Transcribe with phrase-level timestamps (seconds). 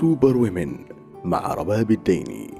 [0.00, 0.84] سوبر ويمن
[1.24, 2.50] مع رباب الديني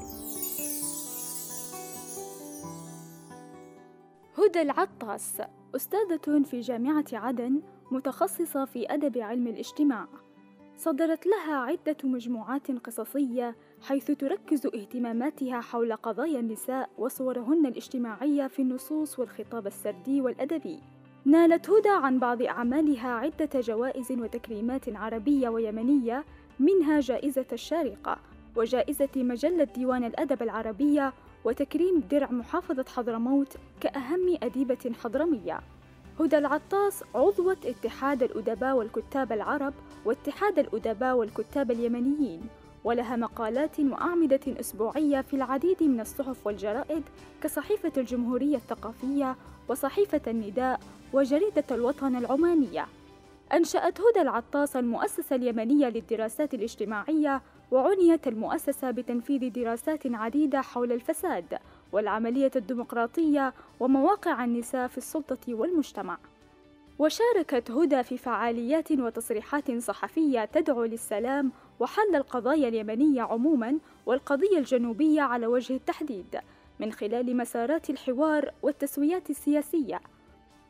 [4.39, 5.43] هدى العطاس
[5.77, 10.09] أستاذة في جامعة عدن متخصصة في أدب علم الاجتماع.
[10.77, 19.19] صدرت لها عدة مجموعات قصصية حيث تركز اهتماماتها حول قضايا النساء وصورهن الاجتماعية في النصوص
[19.19, 20.81] والخطاب السردي والأدبي.
[21.27, 26.25] نالت هدى عن بعض أعمالها عدة جوائز وتكريمات عربية ويمنية
[26.61, 28.19] منها جائزة الشارقة
[28.57, 31.13] وجائزة مجلة ديوان الأدب العربية
[31.45, 35.61] وتكريم درع محافظة حضرموت كأهم أديبة حضرمية.
[36.21, 42.41] هدى العطاس عضوة اتحاد الأدباء والكتاب العرب واتحاد الأدباء والكتاب اليمنيين.
[42.85, 47.03] ولها مقالات وأعمدة أسبوعية في العديد من الصحف والجرائد
[47.43, 49.37] كصحيفة الجمهورية الثقافية
[49.69, 50.81] وصحيفة النداء
[51.13, 52.87] وجريدة الوطن العمانية
[53.53, 61.59] أنشأت هدى العطاس المؤسسة اليمنية للدراسات الاجتماعية وعنيت المؤسسة بتنفيذ دراسات عديدة حول الفساد
[61.93, 66.19] والعملية الديمقراطية ومواقع النساء في السلطة والمجتمع.
[66.99, 75.47] وشاركت هدى في فعاليات وتصريحات صحفية تدعو للسلام وحل القضايا اليمنية عموما والقضية الجنوبية على
[75.47, 76.39] وجه التحديد
[76.81, 80.01] من خلال مسارات الحوار والتسويات السياسية.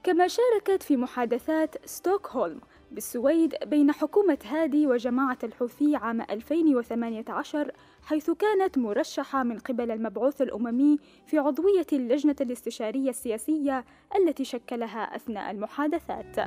[0.05, 2.61] كما شاركت في محادثات ستوكهولم
[2.91, 10.99] بالسويد بين حكومة هادي وجماعة الحوثي عام 2018 حيث كانت مرشحة من قبل المبعوث الأممي
[11.27, 13.85] في عضوية اللجنة الاستشارية السياسية
[14.17, 16.41] التي شكلها أثناء المحادثات.